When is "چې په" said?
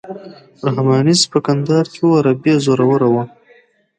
1.19-1.39